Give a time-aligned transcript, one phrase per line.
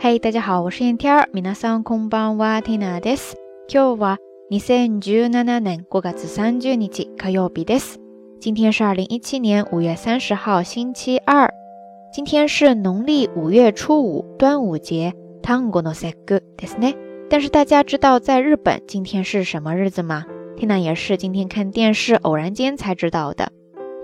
[0.00, 1.28] 嗨，大家好、おはようございます。
[1.32, 3.34] 皆さんこんばんは、ティナです。
[3.68, 7.96] 今日は二千十七年五月三十日火曜日です。
[8.40, 11.50] 今天是二零一七年五月三十号星期二。
[12.14, 15.14] 今天是农历五月初五端午节。
[15.42, 16.94] たんごの節句ですね。
[17.28, 20.26] 但是大家知道在日本今天是什么日子吗？
[20.56, 23.50] ティ也是今天看电视偶然间才知道的。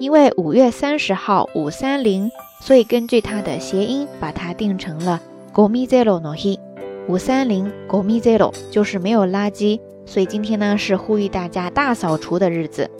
[0.00, 5.20] 因为五月三十号五三零，所以根据它的谐音把它定成了。
[5.54, 6.60] g o m i Zero No h i
[7.06, 12.90] 五三零 g o m i Zero 就是没有垃圾，所以今天呢是呼吁大家大扫除的日子，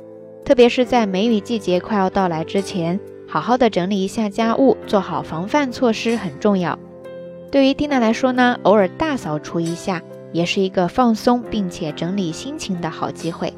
[0.45, 6.79] 特别是在梅雨季节快要到来之前，好好的整理一下家务，做好防范措施很重要。
[7.51, 10.01] 对于 n 娜来说呢，偶尔大扫除一下
[10.33, 13.53] 也是一个放松并且整理心情的好机会。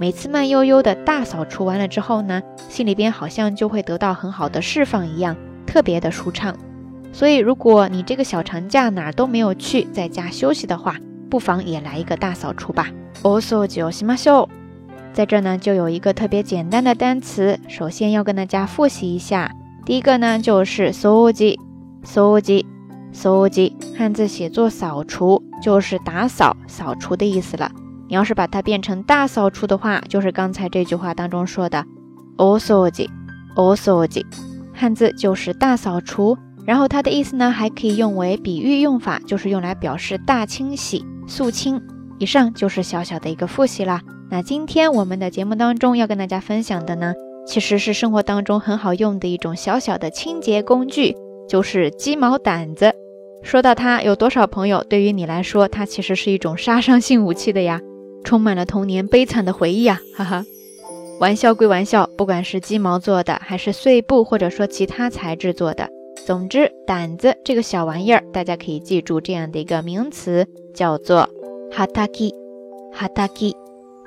[0.00, 6.56] 每次慢悠悠的大扫除完了之后呢，心里边好像就会得到很好的释放一样，特别的舒畅。
[7.12, 10.96] 所以，如果你这个小长假哪儿都没有去，在家休息的话，
[11.28, 12.88] 不妨也来一个大扫除吧。
[13.22, 14.48] alsoji xi m
[15.12, 19.52] 在这呢就有一个特别简单的单词，首先要跟大家复习一下。
[19.84, 21.58] 第一个呢就是收集、
[22.02, 22.64] 收集、
[23.12, 23.76] 收集。
[23.96, 27.70] 汉字写作“扫除”，就是打扫、扫除的意思了。
[28.08, 31.84] 你要是把它变成大扫除的话，就是刚才这句话当中说的
[32.38, 33.08] “alsoji
[33.56, 34.08] a l s o
[34.72, 36.38] 汉字就是大扫除。
[36.64, 41.80] 然后它的意思呢，还可以用为比喻用法，就是用来表示大清洗、肃清。
[42.18, 44.00] 以上就是小小的一个复习啦。
[44.30, 47.14] 那今天我们的节目当中要跟大家分享的呢，
[47.46, 51.16] 其实是生活当中很好用的一种小小的清洁工具，
[51.48, 52.94] 就是鸡毛掸子。
[53.42, 57.80] 说到它，有多少朋友对于你来说，它其实是一种杀伤性武器的呀？
[58.22, 59.98] 充满了童年悲惨的回忆啊！
[60.16, 60.44] 哈哈，
[61.18, 65.88] 玩笑归玩笑，不管是鸡毛做的，还是碎布，或者说其他材质做的。
[66.24, 71.28] 总之，胆子这个小玩意儿，大家可以记住这样的一个名词，叫做
[71.72, 72.34] h a t a k i
[72.94, 73.54] h a t a k i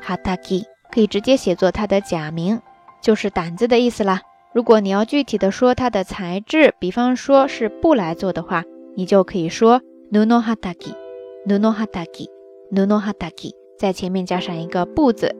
[0.01, 0.63] h a t a k i
[0.93, 2.61] 可以直接写作它的假名，
[3.01, 4.21] 就是胆子的意思啦。
[4.53, 8.63] 如果你要具体的说它的材质，比方说是布来做的话，
[8.95, 10.95] 你就可以说 nuno h a t a k i
[11.47, 12.29] n u n o h a t a k i
[12.71, 15.35] n u n o h a t a k i 在前面加上一个布字。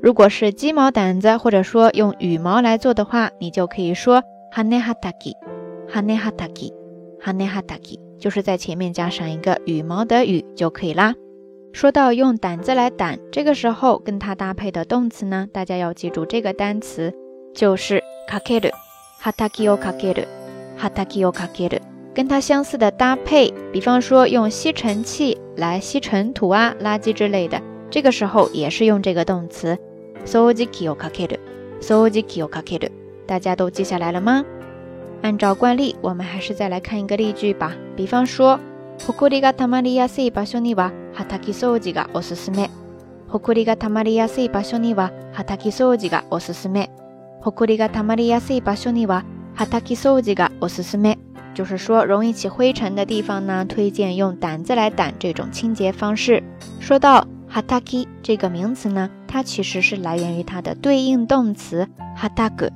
[0.00, 5.51] 如果是鸡毛掸子，或者说用羽毛来做的话，你就可以说 h a n e h a t a k i
[5.92, 6.72] 哈ネ哈塔基，
[7.20, 11.14] 哈ネ哈塔基，就是在前面加上一个羽毛的羽就可以啦。
[11.74, 17.12] 说到用掸子来掸，这个时候跟它搭配的动词呢，大家要记住这个单词
[17.54, 18.70] 就是かける。
[19.20, 20.26] 哈塔基をかける、
[20.78, 21.78] 哈塔基をかける。
[22.14, 27.60] 跟它相似的搭配，比方说用吸尘器来吸尘土啊、垃圾之类的，
[27.90, 29.76] 这个时候也是用这个动词。
[30.24, 31.38] 掃除機をかける、
[31.82, 32.90] 掃除機をかける。
[33.26, 34.42] 大家都记下来了吗？
[35.22, 37.74] 按照惯例，我们还是再来看一个例句吧。
[37.96, 38.58] 比方说，
[38.98, 42.68] ほこりがたまりやすい場所にはは掃除がおすすめ。
[43.28, 46.90] ほこりがたまりやすい場所にはは掃除がおすすめ。
[47.40, 49.24] ほこりがたまりやすい場所には
[49.54, 51.16] は掃除がおすすめ。
[51.54, 56.42] 就是说，容易起灰尘的地方呢，推荐用掸子来掸这种清洁方式。
[56.80, 62.70] 说到 hataki 这个名词呢，它其实是来源于它的对应动词はたぐ。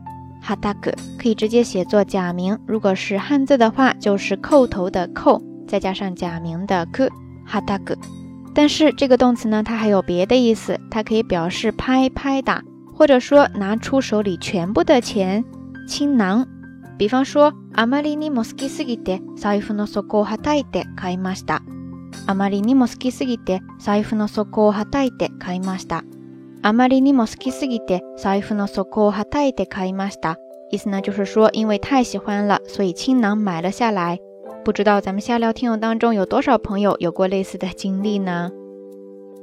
[0.46, 7.08] 哈达格可以直接写作假名，如果是汉字的话，就是叩头的叩，再加上假名的克
[7.44, 7.96] 哈达格。
[8.54, 12.62] 但是这个动词呢，它还有别的意思，它可以表示拍拍打，
[12.94, 15.44] 或者说拿出手里全部的钱
[15.88, 16.46] 倾囊。
[16.96, 21.60] 比方说：あまりにも好きすぎて財布の底を叩いて買いました。
[22.28, 26.04] あまりにも好きすぎて財布の底を叩いて買いました。
[26.68, 30.34] あまりにも好きすぎて財布の底をはたいて買いました。
[30.72, 34.18] 意思呢，就是说因为太喜欢了，所以倾囊买了下来。
[34.64, 38.50] 不知道咱们瞎聊听友当中有多少朋友有过类似的经历呢？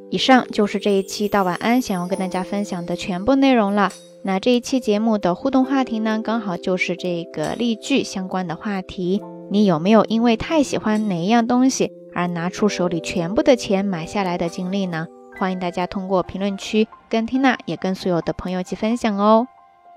[0.09, 3.91] 以上就是这一期到晚安想要跟大家分享的全部内容了。
[4.23, 9.21] 那这一期节目的互动话题呢，刚好就是这个例句相关的话题。
[9.49, 15.07] 你有没有因为太喜欢哪一样东西而拿出手里全部的钱买下来的经历呢？
[15.39, 19.47] 欢迎大家通过评论区跟缇娜，也跟所有的朋友一起分享哦。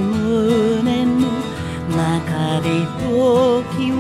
[3.71, 3.95] 時を